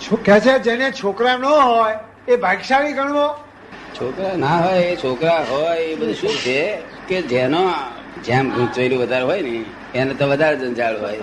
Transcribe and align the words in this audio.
કે 0.00 0.40
છે 0.40 0.58
જેને 0.60 0.92
છોકરા 0.92 1.36
ન 1.36 1.44
હોય 1.44 2.00
એ 2.26 2.36
ભાગ્યશાળી 2.36 2.94
ગણવો. 2.94 3.26
છોકરા 3.94 4.36
ના 4.36 4.58
હોય 4.62 4.82
એ 4.86 4.96
છોકરા 4.96 5.44
હોય 5.44 5.82
એ 5.82 5.96
બધું 5.96 6.14
શું 6.14 6.36
છે? 6.38 6.58
કે 7.06 7.22
જેનો 7.24 7.62
જેમ 8.18 8.44
ગૂંચવેલું 8.50 8.98
વધારે 9.00 9.24
હોય 9.24 9.42
ને 9.42 9.54
એને 9.92 10.12
તો 10.14 10.24
વધારે 10.26 10.56
જંજાળ 10.58 10.96
હોય. 10.98 11.20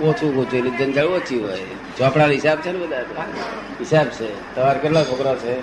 ઓછું 0.00 0.30
ગૂંચવેલું 0.32 0.74
જંજાળ 0.76 1.08
ઓછી 1.10 1.40
હોય. 1.40 1.66
ચોપડા 1.96 2.28
હિસાબ 2.30 2.58
છે 2.60 2.70
ને 2.72 2.78
બધા 2.80 3.26
હિસાબ 3.78 4.08
છે. 4.10 4.28
તમારે 4.54 4.78
કેટલા 4.80 5.04
છોકરા 5.04 5.36
છે? 5.36 5.54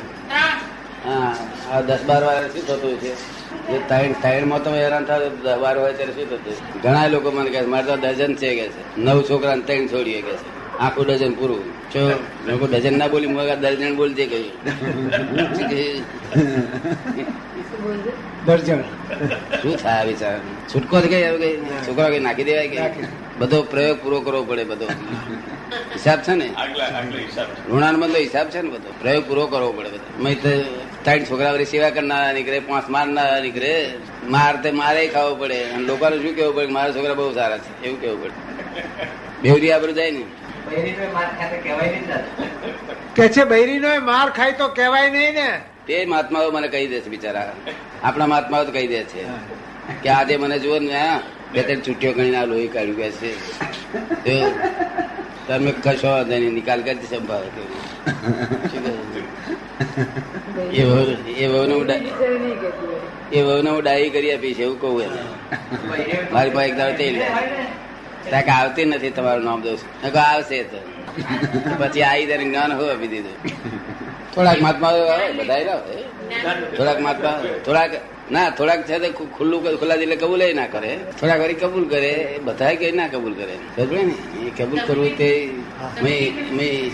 હા 1.03 1.31
આ 1.67 1.81
દસ 1.83 2.01
બાર 2.03 2.21
વાર 2.23 2.43
શું 2.49 2.63
થતું 2.63 2.95
છે? 2.97 3.11
જે 3.67 3.77
ત્રણ 3.81 4.13
ત્રણમાં 4.17 4.61
તમે 4.61 4.77
હેરાન 4.77 5.05
થાય 5.05 5.29
તો 5.29 5.37
દસ 5.39 5.57
બાર 5.57 5.75
હોય 5.77 5.93
ત્યારે 5.93 6.13
શું 6.13 6.27
થતું 6.31 6.53
ઘણા 6.83 7.07
લોકો 7.09 7.29
મને 7.31 7.49
કહે 7.49 7.61
છે, 7.61 7.67
મારે 7.67 7.85
તો 7.87 7.95
ડઝન 7.97 8.33
છે 8.35 8.49
કે 8.55 8.67
છે. 8.69 8.83
નવ 8.97 9.17
છોકરા 9.23 9.57
ત્રણ 9.61 9.85
છોડીએ 9.87 10.21
કે 10.21 10.35
છે. 10.37 10.49
આખું 10.79 11.05
ડઝન 11.07 11.33
પૂરું. 11.33 11.63
જો 11.93 12.01
લોકો 12.47 12.65
ડઝન 12.65 12.97
ના 12.97 13.07
બોલી 13.07 13.27
મગા 13.27 13.55
દર્જન 13.55 13.95
બોલજે 13.95 14.25
કહ્યું 14.25 14.51
દર્જન 18.45 18.83
શું 19.61 19.77
થાય 19.77 20.01
આ 20.01 20.03
વિચાર 20.03 20.39
છૂટકો 20.71 21.01
જ 21.01 21.05
કઈ 21.07 21.23
હવે 21.23 21.37
કઈ? 21.37 21.57
છોકરા 21.87 22.09
કઈ 22.09 22.19
નાખી 22.19 22.43
દેવાય 22.43 22.67
કે? 22.67 23.05
બધો 23.39 23.61
પ્રયોગ 23.61 23.97
પૂરો 24.03 24.21
કરવો 24.21 24.43
પડે 24.43 24.63
બધો. 24.63 24.85
હિસાબ 25.93 26.19
છે 26.19 26.33
ને? 26.33 26.49
ઋણાન 27.69 27.99
બધો 27.99 28.17
હિસાબ 28.17 28.47
છે 28.47 28.61
ને 28.61 28.69
બધો? 28.69 28.89
પ્રયોગ 29.01 29.27
પૂરો 29.27 29.47
કરવો 29.47 29.71
પડે 29.71 29.89
બધો. 29.89 30.23
મેં 30.23 30.41
તો 30.41 30.49
ત્રણ 31.03 31.23
છોકરા 31.23 31.53
વળી 31.53 31.65
સેવા 31.65 31.89
કરનારા 31.89 32.33
નીકળે 32.33 32.59
પાંચ 32.59 32.89
મારનારા 32.89 33.39
નીકળે. 33.39 33.93
માર 34.29 34.55
તે 34.63 34.71
મારે 34.71 35.07
ખાવો 35.07 35.35
પડે. 35.35 35.63
અને 35.63 35.83
લોકોને 35.83 36.17
શું 36.17 36.35
કેવું 36.35 36.55
પડે 36.55 36.67
મારા 36.67 36.91
છોકરા 36.91 37.13
બહુ 37.13 37.33
સારા 37.33 37.57
છે? 37.57 37.85
એવું 37.85 38.01
કેવું 38.01 38.23
પડે. 38.23 38.52
બેવરી 39.43 39.71
આબરું 39.71 39.95
જાય 39.95 40.11
ને 40.11 40.23
કે 43.15 43.25
છે 43.27 43.43
બૈરીનો 43.43 43.89
માર 44.01 44.29
ખાય 44.29 44.51
તો 44.51 44.67
કહેવાય 44.67 45.09
નહીં 45.09 45.33
ને? 45.33 45.49
તે 45.87 46.05
મહાત્માઓ 46.05 46.51
મને 46.51 46.67
કહી 46.67 46.87
દે 46.87 46.99
છે 47.01 47.09
બિચારા. 47.09 47.53
આપણા 48.03 48.27
મહાત્માઓ 48.27 48.63
કહી 48.65 48.87
દે 48.87 49.03
છે. 49.03 49.23
કે 50.03 50.09
આજે 50.09 50.37
મને 50.37 50.59
જુઓ 50.59 50.79
ને 50.79 51.01
બે 51.53 51.61
ત્રણ 51.61 51.81
છુટ્ટીઓ 51.81 52.11
ગણીને 52.13 52.37
આ 52.37 52.45
લોહી 52.45 52.67
કાઢ્યું 52.67 52.97
કે 52.97 53.07
છે. 54.23 54.37
તમે 55.47 55.71
કશો 55.83 56.07
વાંધો 56.07 56.35
નહીં 56.37 56.53
નિકાલ 56.53 56.81
કરી 56.81 57.09
સંભાવ 57.09 57.43
એ 60.73 60.83
વહુ 60.83 61.01
એ 61.37 61.47
વહુને 61.47 61.73
હું 61.73 61.89
એ 63.31 63.41
વહુને 63.41 63.69
હું 63.69 63.81
ડાઈ 63.83 64.09
કરી 64.09 64.33
આપીશ 64.35 64.59
એવું 64.59 64.77
કહું 64.81 65.01
એને. 65.01 65.21
મારી 66.31 66.53
પાસે 66.55 66.69
એક 66.69 66.75
દાડો 66.77 66.95
તેલ 66.97 67.15
ત્યાં 68.29 68.43
કે 68.43 68.51
આવતી 68.51 68.85
નથી 68.85 69.09
તમારું 69.09 69.43
નામ 69.43 69.61
દોસ્ત 69.61 70.15
આવશે 70.17 70.63
તો. 70.63 70.77
પછી 71.79 72.01
આવી 72.01 72.25
ત્યારે 72.25 72.43
જ્ઞાન 72.43 72.73
હું 72.73 72.91
આપી 72.91 73.07
દીધું? 73.07 73.35
થોડાક 74.35 74.61
મહાત્મા 74.61 74.91
બધા 75.39 75.77
થોડાક 76.77 76.99
મહાત્મા 76.99 77.41
થોડાક 77.65 77.91
ના 78.31 78.49
થોડાક 78.49 78.87
છે 78.87 78.99
તે 78.99 79.09
ખુ- 79.09 79.31
ખુલ્લું 79.37 79.79
ખુલ્લા 79.79 79.95
દિલે 79.95 80.15
કબૂલ 80.15 80.55
ના 80.55 80.65
કરે. 80.65 80.99
થોડાક 81.19 81.39
વારી 81.39 81.53
કબૂલ 81.53 81.89
કરે 81.89 82.39
બધા 82.43 82.73
કઈ 82.73 82.91
ના 82.91 83.07
કબૂલ 83.07 83.33
કરે. 83.33 83.55
સમજે 83.75 84.03
ને? 84.03 84.13
એ 84.47 84.63
કબૂલ 84.63 84.79
કરવું 84.87 85.17
તે 85.17 85.49
મેં 86.03 86.33
મેં 86.55 86.91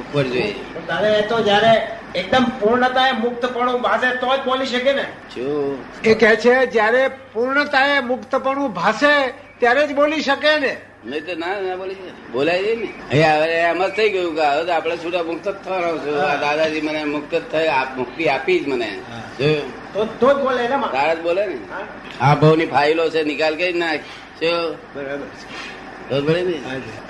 ઉપર 0.00 0.22
જોઈએ 0.22 0.54
દાદા 0.88 1.08
એ 1.08 1.22
તો 1.22 1.40
જયારે 1.42 1.88
એકદમ 2.14 2.44
પૂર્ણતાએ 2.60 3.12
મુક્તપણું 3.12 3.80
ભાષે 3.82 4.16
તો 4.16 4.36
જ 4.36 4.40
બોલી 4.44 4.66
શકે 4.66 4.92
ને? 4.92 5.04
જો. 5.36 5.78
એ 6.04 6.14
કે 6.14 6.36
છે 6.36 6.66
જ્યારે 6.66 7.08
પૂર્ણતાએ 7.32 8.00
મુક્તપણું 8.00 8.72
ભાસે 8.72 9.12
ત્યારે 9.60 9.82
જ 9.86 9.94
બોલી 9.94 10.20
શકે 10.20 10.52
ને. 10.58 10.72
નહીં 11.06 11.24
તો 11.26 11.34
ના 11.42 11.60
ના 11.60 11.76
બોલી. 11.76 11.96
બોલાય 12.32 12.62
જાય 12.64 12.76
ને. 12.76 12.88
હવે 13.10 13.48
એમ 13.70 13.80
જ 13.86 13.90
થઈ 13.98 14.10
ગયું 14.10 14.34
કે 14.36 14.44
હવે 14.50 14.64
તો 14.68 14.72
આપણે 14.72 14.96
છૂટા 14.96 15.22
મુક્ત 15.22 15.46
જ 15.48 15.58
થવાનો 15.64 15.90
છું. 15.98 16.14
દાદાજી 16.44 16.80
મને 16.80 17.00
મુક્ત 17.14 17.34
જ 17.34 17.44
થઈ 17.52 17.68
મુક્તિ 17.96 18.24
આપી 18.34 18.58
જ 18.60 18.68
મને. 18.68 18.90
તો 19.94 20.30
જ 20.34 20.38
બોલે 20.44 20.62
ને 20.62 20.76
તારા 20.94 21.14
જ 21.14 21.20
બોલે 21.26 21.42
ને? 21.46 21.56
આ 22.20 22.34
ભાવની 22.40 22.68
ફાઇલો 22.74 23.04
છે 23.10 23.20
નિકાલ 23.30 23.54
કરી 23.60 23.78
નાખ. 23.82 24.04
બરાબર 24.94 25.28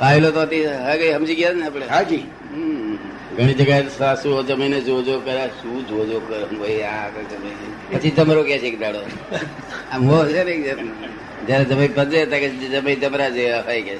ફાઇલો 0.00 0.28
તો 0.30 0.40
હતી 0.42 0.64
કઈ 1.00 1.12
સમજી 1.12 1.34
ગયા 1.34 1.52
ને 1.52 1.66
આપણે? 1.66 1.86
હાજી 1.86 2.22
હમ. 2.52 2.85
ઘણી 3.36 3.54
જગ્યાએ 3.54 3.88
સાસુઓ 3.98 4.42
જમીને 4.42 4.80
જોજો 4.80 5.20
કરે 5.20 5.48
શું 5.48 5.88
જોજો 5.88 6.20
કરે 6.20 6.56
ભાઈ 6.56 6.82
આ 6.82 7.08
પછી 7.92 8.10
જમરો 8.10 8.42
કે 8.42 8.58
છે 8.58 8.66
એક 8.66 8.80
દાડો. 8.80 9.00
આ 9.92 9.98
મો 9.98 10.24
છે 10.24 10.44
ને. 10.44 10.74
જયારે 11.46 11.64
જમી 11.64 11.88
પજે 11.88 12.26
ત્યાં 12.26 12.40
કે 12.40 12.48
જમાઈ 12.48 12.96
જમરા 12.96 13.28
જેવા 13.28 13.60
હોય 13.60 13.82
કે. 13.82 13.98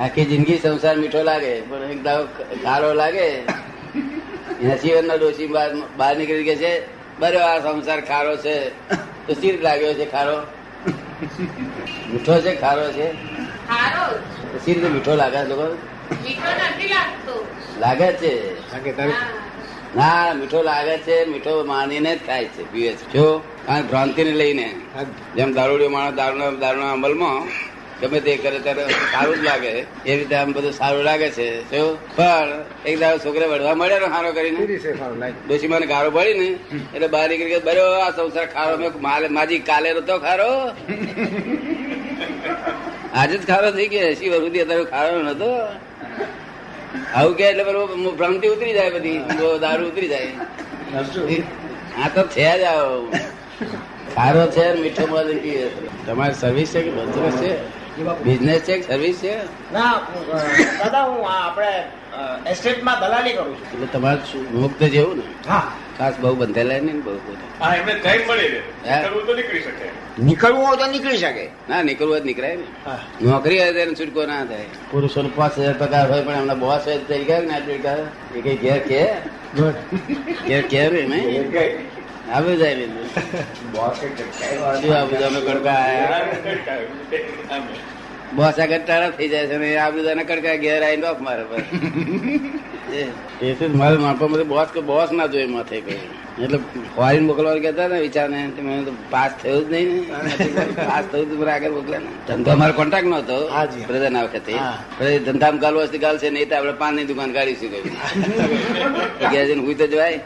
આખી 0.00 0.24
જિંદગી 0.24 0.58
સંસાર 0.58 0.96
મીઠો 0.96 1.22
લાગે 1.22 1.60
પણ 1.60 1.90
એક 1.90 2.02
દાડો 2.02 2.24
ખારો 2.64 2.94
લાગે. 2.94 3.28
વર્ષના 4.64 5.14
ડોશી 5.14 5.46
બહાર 5.46 6.16
નીકળી 6.16 6.44
કે 6.44 6.56
છે. 6.56 6.72
બરો 7.20 7.38
આ 7.38 7.58
સંસાર 7.58 8.00
ખારો 8.00 8.36
છે. 8.36 8.56
તો 9.26 9.34
ચીર 9.34 9.62
લાગ્યો 9.62 9.94
છે 9.94 10.10
ખારો? 10.10 10.36
મીઠો 12.12 12.40
છે 12.40 12.54
ખારો 12.60 12.92
છે? 12.92 13.08
સી 14.62 14.74
રીતે 14.74 14.88
મીઠો 14.94 15.14
લાગે 15.22 15.40
લોકો? 15.50 15.66
મીઠો 16.24 16.50
નથી 16.68 16.90
લાગતો. 16.94 17.34
લાગે 17.82 18.08
છે. 18.20 18.32
ના 19.96 20.34
મીઠો 20.40 20.60
લાગે 20.70 20.96
છે 21.06 21.16
મીઠો 21.32 21.52
માનીને 21.72 22.12
જ 22.16 22.20
ખાય 22.26 22.48
છે 22.54 22.62
પીવે 22.72 22.92
છે. 22.98 23.04
જો 23.12 23.26
કારણ 23.66 23.86
ભ્રાંતિ 23.90 24.22
ને 24.24 24.32
લઈને 24.40 24.68
જેમ 25.36 25.50
દારૂડિયો 25.58 25.92
માણસ 25.96 26.16
દારૂના 26.20 26.50
દારૂના 26.64 26.92
અમલમાં 26.96 27.38
ગમે 28.00 28.18
તે 28.20 28.32
કરે 28.36 28.58
ત્યારે 28.64 28.84
સારું 29.12 29.36
જ 29.40 29.44
લાગે. 29.48 29.72
એ 30.06 30.16
રીતે 30.18 30.34
આમ 30.36 30.52
બધું 30.52 30.72
સારું 30.80 31.02
લાગે 31.08 31.28
છે? 31.36 31.46
પણ 32.16 32.48
એક 32.88 32.94
દાડો 33.02 33.18
છોકરે 33.24 33.46
વડવા 33.52 33.74
મળ્યો 33.80 34.00
ને 34.04 34.08
ખારો 34.14 34.30
કરીને 34.32 34.62
સારું 35.00 35.18
લાગે. 35.22 35.38
ડોશી 35.46 35.68
મને 35.74 35.86
ગારો 35.92 36.10
પડી 36.16 36.34
ને 36.40 36.48
એટલે 36.94 37.08
બહાર 37.14 37.26
નીકળી 37.28 37.52
ગયો 37.52 37.62
બરો 37.68 37.86
આ 38.06 38.10
સંસાર 38.16 38.46
ખારો. 38.54 38.74
મેં 38.82 39.32
માજી 39.38 39.62
કાલે 39.70 39.88
તો 40.10 40.16
ખારો. 40.26 40.50
આજે 43.14 43.36
જ 43.38 43.46
ખારો 43.46 43.70
થઈ 43.70 43.88
ગયો 43.88 44.06
વર્ષ 44.06 44.18
સુધી 44.18 44.60
અત્યારે 44.60 44.84
ખારો 44.84 45.22
નતો 45.22 45.50
આવું 47.14 47.36
કે 47.36 47.44
એટલે 47.50 47.64
બરોબર 47.64 47.96
ભ્રમથી 48.18 48.48
ઉતરી 48.48 48.74
જાય 48.78 48.90
બધી 48.90 49.18
દારૂ 49.60 49.86
ઉતરી 49.86 50.08
જાય. 50.08 50.30
આ 52.04 52.08
તો 52.14 52.22
છે 52.34 52.48
જ 52.60 52.64
આવો. 52.64 52.96
ખારો 54.14 54.42
છે 54.46 54.64
મીઠો 54.82 55.04
મધ 55.06 55.30
તમારી 56.06 56.34
સર્વિસ 56.34 56.74
છે 56.74 56.82
કે 56.82 56.90
બિઝનેસ 56.90 57.34
છે? 57.42 57.52
બિઝનેસ 58.24 58.60
છે 58.60 58.74
સર્વિસ 58.88 59.16
છે? 59.22 59.34
ના 59.72 59.94
દાદા 60.78 61.04
હું 61.04 61.22
આપણે 61.30 61.72
એસ્ટેટમાં 62.50 63.00
દલાલી 63.00 63.32
કરું 63.32 63.54
છું. 63.56 63.72
એટલે 63.72 63.86
તમારે 63.86 64.38
મુક્ત 64.58 64.82
જેવું 64.94 65.16
ને? 65.18 65.26
હા. 65.48 65.62
ખાસ 65.98 66.14
બહુ 66.20 66.34
બંધેલા 66.34 66.78
નહીં 66.78 67.00
બહુ 67.00 67.14
નીકળવું 70.24 70.66
હોય 70.66 70.76
તો 70.76 70.86
નીકળી 70.86 71.16
શકે. 71.16 71.46
ના 71.68 71.82
નીકળવું 71.82 72.20
જ 72.20 72.24
નીકળાય 72.24 72.56
ને. 72.56 72.66
નોકરી 73.22 73.58
હોય 73.60 73.72
તેને 73.72 73.94
છૂટકો 73.94 74.26
ના 74.26 74.44
થાય. 74.44 74.66
પુરુષો 74.90 75.22
પાંચ 75.36 75.58
હજાર 75.58 75.74
પગાર 75.78 76.12
હોય 76.12 76.22
પણ 76.22 76.34
એમના 76.34 76.54
બોસ 76.54 76.86
હોય 76.86 76.98
તો 76.98 77.24
ગયા 77.24 77.40
ને 77.40 77.54
આટલી 77.54 77.78
ગયા 77.78 78.06
એ 78.36 78.40
કઈ 78.40 78.56
ઘેર 78.56 78.78
કે? 78.78 79.02
ઘેર 80.48 80.62
કે. 80.62 80.88
રે 80.88 81.02
નહીં 81.02 81.44
આવ્યું 82.34 82.58
જાય 82.58 82.74
બેન. 82.74 82.92
શું 84.80 84.92
આ 84.96 85.04
બધા 85.04 85.26
અમે 85.26 85.40
કડકા 85.40 85.70
આયા? 85.70 86.20
બોસ 88.36 88.60
આગળ 88.60 88.78
તારા 88.86 89.10
થઈ 89.10 89.28
જાય 89.28 89.46
છે 89.46 89.58
ને 89.58 89.76
આ 89.76 89.90
બધાને 89.90 90.24
કડકા 90.24 90.56
ઘેર 90.56 90.80
આવીને 90.84 91.06
ઓફ 91.08 91.20
મારે 91.20 91.44
પર 92.94 93.70
મારે 93.76 93.96
માપા 93.98 94.28
બધે 94.32 94.44
બોસ 94.52 94.68
કે 94.70 94.80
બોસ 94.82 95.10
ના 95.12 95.26
જોઈએ 95.28 95.48
માથે 95.48 95.76
કઈ 95.80 95.98
એટલે 96.36 96.58
ફોરીન 96.96 97.24
મોકલવા 97.28 97.54
કહેતા 97.58 97.88
ને 97.88 97.98
વિચાર 98.04 98.26
ને 98.28 98.38
મને 98.58 98.76
તો 98.86 98.92
પાસ 99.10 99.32
થયું 99.40 99.64
જ 99.64 99.72
નહીં 99.72 99.88
ને. 99.90 99.98
પાસ 100.82 101.04
થયું 101.10 101.26
તો 101.30 101.36
મારે 101.40 101.52
આગળ 101.56 101.74
મોકલે 101.78 101.96
ને 101.98 102.10
ધંધો 102.28 102.50
અમારો 102.56 102.74
કોન્ટેક્ટ 102.80 103.08
નતો 103.12 103.36
હાજી. 103.48 103.84
પ્રધાન 103.90 104.16
આ 104.16 104.24
વખતે. 104.26 104.52
ધંધામાં 105.26 105.60
ગાલ 105.64 105.74
વસ્તી 105.80 106.02
ગાલ 106.04 106.16
છે 106.18 106.28
નહીં 106.30 106.48
તો 106.48 106.54
આપણે 106.56 106.74
પાનની 106.82 107.06
દુકાન 107.10 107.30
કાઢીશું 107.36 107.70
કહ્યું 107.72 107.86
ઘેર 109.32 109.44
જઈને 109.48 109.62
હુઈ 109.66 109.78
તો 109.80 109.86
જવાય. 109.86 110.18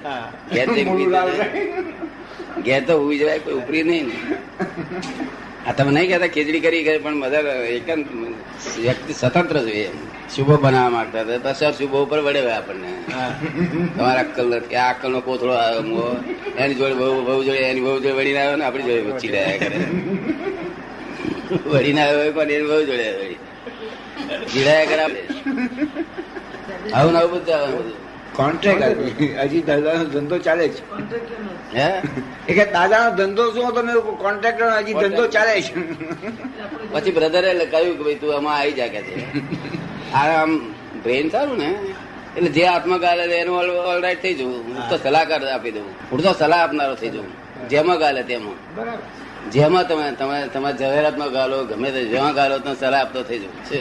ઘેર 0.53 0.67
જઈને 0.69 0.91
હુઈ 0.93 1.07
તો 1.07 1.21
જવાય. 1.29 1.49
ઘેર 2.65 2.81
તો 2.87 2.95
હુઈ 3.03 3.19
જવાય 3.21 3.41
કોઈ 3.41 3.57
ઉપરી 3.61 3.85
નહીં 3.85 4.07
ને. 4.09 4.17
આ 5.69 5.73
તમે 5.77 5.91
નહીં 5.95 6.09
કહેતા 6.11 6.31
ખીચડી 6.35 6.63
કરી 6.65 6.83
ગઈ 6.87 6.99
પણ 6.99 7.17
બધા 7.23 7.55
એક 7.77 7.89
વ્યક્તિ 8.85 9.13
સ્વતંત્ર 9.13 9.57
જોઈએ 9.59 9.91
શુભો 10.35 10.55
બનાવવા 10.57 10.95
માંગતા 10.97 11.23
હતા. 11.23 11.41
પછી 11.47 11.73
શુભો 11.79 11.99
ઉપર 12.05 12.21
વડે 12.27 12.41
આપણને. 12.53 12.91
તમારા 13.95 14.23
અક્કલ 14.25 14.47
નથી 14.57 14.79
આ 14.83 14.89
અક્કલ 14.93 15.11
નો 15.15 15.21
કોથળો 15.21 15.55
આવ્યો 15.57 16.07
એની 16.59 16.77
જોડે 16.81 16.95
બહુ 16.95 17.07
બહુ 17.27 17.43
જોડે, 17.47 17.61
એની 17.71 17.85
બહુ 17.87 17.93
જોડે 17.97 18.17
વળીને 18.19 18.41
આવ્યો 18.43 18.57
ને 18.57 18.65
આપણી 18.65 18.87
જોડે 18.89 19.13
ચીડાયા 19.23 19.61
કરે. 19.63 19.77
વળીને 21.73 22.01
આવ્યો 22.05 22.33
પણ 22.37 22.51
એની 22.57 22.69
બહુ 22.71 22.81
જોડે 22.89 23.07
વળી. 23.19 23.39
જીડાયા 24.53 24.91
કરે 24.91 25.03
આપણે 25.05 25.23
આવું 26.97 27.13
ને 27.13 27.19
આવું 27.21 27.33
બધું 27.35 27.57
આવું 27.57 27.73
બધું. 27.79 27.97
કોન્ટ્રાક્ટ 28.39 29.01
હજી 29.43 29.63
દાદાનો 29.63 30.05
ધંધો 30.05 30.37
ચાલે 30.39 30.69
છે. 30.69 30.83
હે? 31.75 31.89
એ 32.49 32.53
કે 32.55 32.65
દાદાનો 32.73 33.09
ધંધો 33.17 33.45
શું 33.55 33.71
તમે 33.75 33.83
મેં 33.83 34.19
કોન્ટ્રાક્ટર 34.25 34.69
હજી 34.79 34.95
ધંધો 34.95 35.25
ચાલે 35.27 35.55
છે. 35.63 35.73
પછી 36.93 37.11
બ્રધરે 37.11 37.51
કહ્યું 37.73 37.95
કે 37.99 38.03
ભાઈ 38.05 38.21
તું 38.23 38.31
આમાં 38.37 38.55
આવી 38.61 38.73
જા 38.73 38.89
કે 38.89 39.01
છે. 39.03 39.15
આ 40.15 40.27
આમ 40.43 40.53
બ્રેન 41.03 41.27
સારું 41.31 41.57
ને? 41.59 41.71
એટલે 42.37 42.51
જે 42.51 42.65
આત્મગાલે 42.67 43.25
એનું 43.43 43.57
ઓલરાઈટ 43.93 44.23
થઈ 44.23 44.35
જવું. 44.35 44.61
હું 44.67 44.89
તો 44.91 44.97
સલાહકાર 44.97 45.41
આપી 45.49 45.71
દઉં. 45.71 45.87
હું 46.11 46.23
તો 46.23 46.33
સલાહ 46.33 46.61
આપનારો 46.63 46.95
થઈ 46.95 47.09
જવું. 47.09 47.33
જેમાં 47.71 47.99
ગાલે 47.99 48.23
તેમાં. 48.23 48.59
જેમાં 49.53 49.89
તમે 49.89 50.07
તમે 50.21 50.39
તમે 50.55 50.71
જવેરાતમાં 50.73 51.31
ગાલો 51.33 51.59
ગમે 51.65 51.89
તે 51.91 52.01
જેમાં 52.05 52.35
ગાલો 52.35 52.57
તો 52.59 52.75
સલાહ 52.75 53.01
આપતો 53.01 53.21
થઈ 53.23 53.39
જવું. 53.39 53.61
છે 53.69 53.79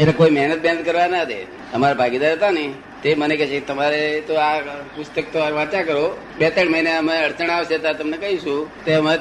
એટલે 0.00 0.12
કોઈ 0.18 0.30
મહેનત 0.30 0.60
મહેનત 0.64 0.84
કરવા 0.88 1.08
ના 1.14 1.24
દે. 1.30 1.38
અમારા 1.74 1.98
ભાગીદાર 2.00 2.32
હતા 2.36 2.50
ને 2.58 2.64
તે 3.02 3.14
મને 3.14 3.34
કહે 3.40 3.46
છે 3.52 3.58
તમારે 3.68 4.02
તો 4.28 4.34
આ 4.46 4.52
પુસ્તક 4.96 5.26
તો 5.32 5.38
વાંચ્યા 5.58 5.88
કરો. 5.88 6.04
બે 6.38 6.50
ત્રણ 6.50 6.70
મહિને 6.74 6.90
અમે 7.00 7.14
અડચણ 7.26 7.50
આવશે 7.56 7.76
ત્યારે 7.78 7.98
તમને 8.00 8.16
કહીશું. 8.22 8.60
તે 8.84 8.92
અમે 9.00 9.12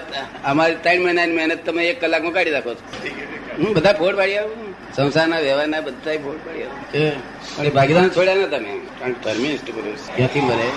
અમારી 0.51 0.77
ત્રણ 0.85 1.03
મહિનાની 1.05 1.37
મહેનત 1.39 1.65
તમે 1.67 1.81
એક 1.91 1.97
કલાકમાં 2.01 2.33
કાઢી 2.37 2.55
નાખો 2.57 2.73
છો. 2.73 2.83
હું 3.59 3.73
બધા 3.77 3.95
ફોડ 4.01 4.15
પાડી 4.19 4.37
આવું. 4.37 4.69
સંસારના 4.95 5.41
વ્યવહારના 5.47 5.81
બધા 5.87 6.17
ફોડ 6.25 6.39
પાડી 6.45 6.65
આવું. 6.67 6.79
પણ 7.57 7.73
ભાગીદાર 7.79 8.07
છોડ્યા 8.17 8.49
ના. 8.53 8.61
મેં 8.67 8.79
કારણ 8.99 9.19
ધર્મિષ્ઠ 9.25 9.69
પુરુષ 9.75 10.03
ક્યાંથી 10.15 10.45
મળે 10.49 10.67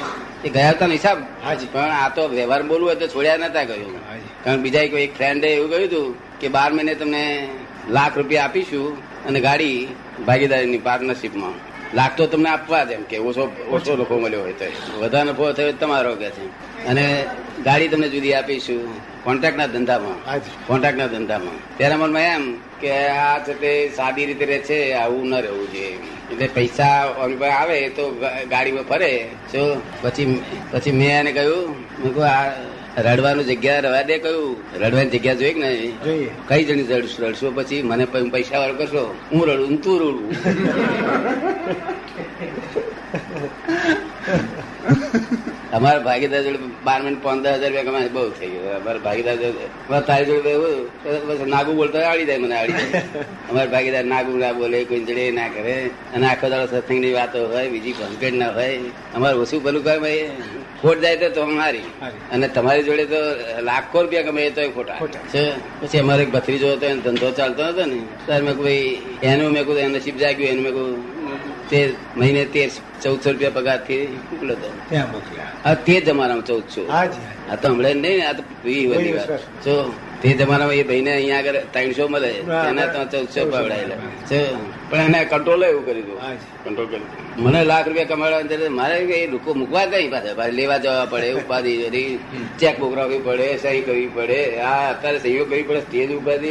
એ 0.44 0.49
ગયા 0.56 0.73
હતા 0.75 0.91
ને 0.93 0.99
હાજી. 1.47 1.69
પણ 1.75 1.93
આ 2.02 2.08
તો 2.17 2.23
વ્યવહાર 2.37 2.62
બોલવું 2.70 2.88
હોય 2.88 2.99
તો 3.02 3.06
છોડ્યા 3.14 3.43
નતા 3.44 3.64
કહ્યું 3.70 3.97
કારણ 4.44 4.62
બીજા 4.64 4.87
કોઈ 4.93 5.05
એક 5.08 5.12
ફ્રેન્ડે 5.19 5.49
એવું 5.56 5.69
કહ્યું 5.73 5.88
હતું 5.88 6.08
કે 6.41 6.49
બાર 6.56 6.70
મહિને 6.76 6.94
તમને 7.00 7.25
લાખ 7.91 8.19
રૂપિયા 8.19 8.45
આપીશું 8.45 8.87
અને 9.25 9.41
ગાડી 9.41 9.89
ભાગીદારીની 10.27 10.79
પાર્ટનરશીપમાં 10.79 11.71
લાખ 11.97 12.17
તો 12.17 12.27
તમને 12.27 12.49
આપવા 12.51 12.85
જ 12.85 12.91
એમ 12.91 13.03
કે 13.03 13.19
ઓછો 13.19 13.45
ઓછો 13.71 13.97
લોકો 13.97 14.19
મળ્યો 14.19 14.41
હોય 14.41 14.53
તો. 14.53 14.65
વધારે 15.01 15.31
નફો 15.31 15.53
થયો 15.53 15.73
તમારો 15.73 16.15
કે 16.15 16.31
છે. 16.31 16.47
અને 16.87 17.27
ગાડી 17.65 17.89
તમને 17.89 18.09
જુદી 18.09 18.35
આપીશું 18.35 18.95
કોન્ટ્રાક્ટના 19.25 19.67
ધંધામાં. 19.67 20.41
કોન્ટ્રાક્ટના 20.67 21.07
ધંધામાં. 21.07 21.79
ત્યારે 21.79 21.95
મનમાં 21.95 22.23
એમ 22.23 22.57
કે 22.81 23.09
આ 23.09 23.39
છે 23.39 23.55
તે 23.55 23.91
સાદી 23.97 24.27
રીતે 24.27 24.45
રહે 24.45 24.59
છે 24.59 24.93
આવું 24.93 25.29
ન 25.29 25.35
રહેવું 25.35 25.73
જોઈએ. 25.73 25.99
એટલે 26.33 26.49
પૈસા 26.55 27.15
આવે 27.61 27.89
તો 27.89 28.11
ગાડીમાં 28.51 28.83
ફરે. 28.83 29.29
જો 29.53 29.83
પછી 30.03 30.43
પછી 30.71 30.93
મેં 30.93 31.21
એને 31.21 31.33
કહ્યું 31.33 31.71
મેં 31.71 32.15
કહ્યું 32.15 32.27
આ 32.27 32.53
રડવાનું 32.99 33.45
જગ્યા 33.47 33.81
રવા 33.81 34.03
દે 34.03 34.19
કયું? 34.19 34.57
રડવાની 34.81 35.11
જગ્યા 35.11 35.35
જોઈ 35.35 35.55
કે 35.55 35.61
નહીં? 35.61 36.31
કઈ 36.49 36.65
જણી 36.65 36.83
રડશો 36.83 37.29
રડશો 37.29 37.53
પછી? 37.57 37.83
મને 37.83 38.05
પૈસા 38.05 38.59
વાળો 38.59 38.75
કરશો? 38.75 39.05
હું 39.33 39.43
રડું 39.49 39.77
તું 39.83 39.97
રડું. 40.01 40.29
અમારા 45.73 46.03
ભાગીદાર 46.07 46.43
જોડે 46.45 46.59
બાર 46.85 47.01
મિનિટ 47.03 47.23
પંદર 47.23 47.51
હજાર 47.55 47.71
રૂપિયા 47.71 47.89
કમાય. 47.89 48.09
બહુ 48.15 48.23
થઈ 48.39 48.51
ગયું. 48.53 48.73
અમારા 48.79 49.03
ભાગીદાર 49.07 49.37
જોડે 49.43 50.01
તારી 50.09 50.27
જોડે 50.31 50.51
એવું. 50.51 51.49
નાગુ 51.55 51.73
બોલતો 51.79 51.99
આવડી 51.99 52.27
જાય 52.31 52.39
મને 52.45 52.57
આવડી 52.61 52.89
જાય. 52.93 53.03
અમારા 53.51 53.73
ભાગીદાર 53.75 54.05
નાગુ 54.13 54.33
ના 54.43 54.53
બોલે 54.53 54.79
કોઈ 54.91 55.05
જડે 55.09 55.31
ના 55.39 55.49
કરે. 55.55 55.75
અને 56.15 56.27
આખો 56.31 56.47
દાડો 56.53 56.67
સત્સંગની 56.73 57.15
વાતો 57.19 57.39
હોય 57.53 57.69
બીજી 57.75 57.95
ભંકેડ 58.01 58.35
ના 58.43 58.51
હોય. 58.59 58.79
અમારે 59.15 59.37
ઓછું 59.45 59.63
ભલું 59.63 59.83
કહે 59.85 59.99
ભાઈ 59.99 60.27
ખોટ 60.83 60.99
જાય 61.05 61.17
તો 61.23 61.29
તો 61.37 61.47
મારી 61.47 61.87
અને 62.33 62.47
તમારી 62.49 62.80
જોડે 62.82 63.05
તો 63.06 63.21
લાખો 63.62 63.97
રૂપિયા 64.03 64.29
કમાય 64.29 64.50
તો 64.50 64.62
ખોટા. 64.71 64.99
છે? 65.32 65.43
પછી 65.81 66.00
અમારે 66.00 66.23
એક 66.23 66.31
ભત્રીજો 66.31 66.69
હતો 66.73 66.87
એને 66.87 67.00
ધંધો 67.00 67.29
ચાલતો 67.32 67.62
હતો 67.65 67.82
ને 67.87 67.99
ત્યારે 68.27 68.44
મેં 68.44 68.56
ભાઈ 68.56 68.91
એનું 69.23 69.53
મેં 69.53 69.65
કહું 69.65 69.79
એને 69.79 69.99
નસીબ 69.99 70.17
જાગ્યું 70.17 70.50
એનું 70.53 70.65
મેં 70.65 70.73
કહું 70.73 70.91
તે 71.71 71.81
મહિને 72.17 72.43
તેર 72.47 72.69
ચૌદસો 73.00 73.29
રૂપિયા 73.31 73.56
પગારથી 73.56 74.05
મોકલો 74.31 74.55
હતો 74.55 74.69
તે 74.91 74.97
જ 74.97 75.03
આ 75.65 75.75
તે 75.87 75.94
જમાનામાં 76.03 76.44
ચૌદસો 76.44 76.81
આ 76.91 77.56
તો 77.56 77.67
હમણાં 77.69 77.99
નહીં 77.99 78.23
આ 78.23 78.35
તો 78.35 78.43
બધી 78.55 78.87
વાત. 78.88 79.31
જો 79.65 79.75
તે 80.23 80.29
જમાનામાં 80.29 80.75
એ 80.75 80.83
ભાઈને 80.83 81.13
અહીંયા 81.13 81.39
આગળ 81.39 81.59
ત્રણસો 81.73 82.09
મળે 82.09 82.31
એના 82.69 82.87
તો 82.87 83.05
ચૌદસો 83.05 83.47
પાવડાયેલા 83.47 83.99
છે 84.29 84.41
પણ 84.91 85.01
એને 85.01 85.25
કંટ્રોલ 85.25 85.63
એવું 85.63 85.85
કરી 85.85 86.03
દઉં 86.03 86.19
કંટ્રોલ 86.65 86.87
કરી 86.87 87.07
મને 87.37 87.65
લાખ 87.65 87.87
રૂપિયા 87.87 88.05
કમાડવા 88.05 88.71
મારે 88.71 88.97
એ 89.17 89.27
લોકો 89.27 89.55
મૂકવા 89.55 89.87
કઈ 89.87 90.09
પાછા. 90.09 90.35
ભાઈ 90.35 90.51
લેવા 90.51 90.79
જવા 90.79 91.07
પડે 91.07 91.33
ઉપાધિ 91.33 92.19
ચેક 92.59 92.79
બુક 92.79 92.97
રાખવી 92.97 93.19
પડે 93.19 93.47
સહી 93.59 93.81
કરવી 93.81 94.11
પડે. 94.15 94.41
આ 94.61 94.91
અત્યારે 94.91 95.19
સહીઓ 95.19 95.45
કરવી 95.45 95.63
પડે 95.63 95.81
સ્ટેજ 95.81 96.11
ઉપાધિ. 96.13 96.51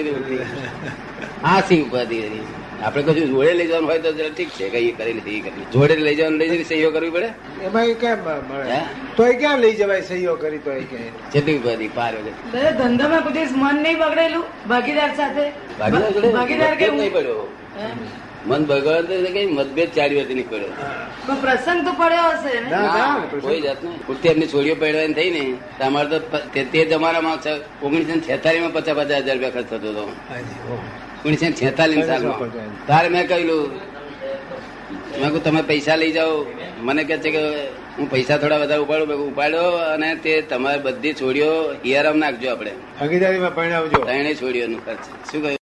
આ 1.43 1.61
સી 1.67 1.81
ઉપાધિ 1.81 2.21
હતી 2.21 2.58
આપણે 2.85 3.01
કશું 3.03 3.27
જોડે 3.31 3.53
લઈ 3.59 3.67
જવાનું 3.69 3.89
હોય 3.89 4.01
તો 4.05 4.11
ઠીક 4.17 4.51
છે 4.57 4.67
કઈ 4.73 4.91
કરી 4.99 5.21
સહી 5.25 5.39
કરી 5.45 5.65
જોડે 5.73 5.95
લઈ 6.07 6.15
જવાનું 6.19 6.39
લઈ 6.41 6.49
જવી 6.51 6.67
સહીઓ 6.69 6.91
કરવી 6.95 7.13
પડે? 7.15 7.29
એમાં 7.67 7.93
કેમ 8.03 8.19
મળે? 8.51 8.79
તો 9.17 9.21
એ 9.31 9.33
ક્યાં 9.41 9.59
લઈ 9.63 9.75
જવાય 9.79 10.03
સહીઓ 10.09 10.35
કરી 10.43 10.61
તો 10.67 10.71
એ 10.71 10.85
કે 10.91 10.99
કેટલી 11.33 11.57
ઉપાધિ 11.61 11.89
પાર 11.97 12.11
વગર. 12.15 12.71
ધંધામાં 12.79 13.23
કોઈ 13.27 13.45
મન 13.63 13.83
નહીં 13.83 13.97
બગડેલું 14.03 14.45
ભાગીદાર 14.71 15.11
સાથે. 15.19 15.45
ભાગીદાર 15.79 16.33
ભાગીદાર 16.37 16.73
નહીં 16.77 17.13
પડ્યો. 17.17 17.45
મન 18.49 18.61
ભગવાન 18.69 19.03
કઈ 19.35 19.47
મતભેદ 19.57 19.89
ચાર્યો 19.97 20.23
હતી 20.23 20.37
નીકળ્યો. 20.39 20.71
પ્રસંગ 21.43 21.81
તો 21.87 21.91
પડ્યો 21.99 22.29
હશે 22.37 22.53
કોઈ 23.43 23.61
જાત 23.67 23.83
નહીં 23.83 23.99
પૂરતી 24.07 24.31
એમની 24.33 24.49
છોડીઓ 24.53 24.75
પડવાની 24.75 25.17
થઈ 25.19 25.29
ને 25.35 25.43
તમારે 25.79 26.07
તો 26.13 26.63
તે 26.71 26.87
જમાનામાં 26.93 27.37
ઓગણીસો 27.83 28.19
છેતાલીસમાં 28.29 28.73
પચાસ 28.73 28.97
પચાસ 28.99 29.23
હજાર 29.27 29.37
રૂપિયા 29.37 29.55
ખર્ચ 29.55 29.69
થતો 29.71 29.89
હતો. 29.91 30.03
ઓગણીસો 31.25 31.47
છેતાલીસ 31.61 32.05
સાલમાં. 32.11 32.51
તારે 32.89 33.09
મેં 33.15 33.27
કહ્યું 33.31 33.71
મેં 35.19 35.29
કહું 35.33 35.43
તમે 35.43 35.61
પૈસા 35.71 35.97
લઈ 36.01 36.13
જાઓ. 36.17 36.35
મને 36.87 37.03
કહે 37.03 37.17
છે 37.23 37.29
કે 37.35 37.43
હું 37.97 38.09
પૈસા 38.13 38.37
થોડા 38.41 38.61
વધારે 38.63 38.81
ઉપાડું. 38.87 39.07
મેં 39.11 39.17
ઉપાડ્યો 39.27 39.69
અને 39.93 40.09
તે 40.23 40.33
તમારે 40.51 40.79
બધી 40.87 41.13
છોડીઓ 41.21 41.53
હિયારામ 41.85 42.17
નાખજો 42.23 42.51
આપણે. 42.55 42.73
ભાગીદારીમાં 42.99 43.55
પરિણાવજો. 43.55 44.03
ત્રણેય 44.09 44.35
છોડીઓનું 44.41 44.85
ખર્ચ. 44.85 45.05
શું 45.31 45.41
કહ્યું? 45.43 45.58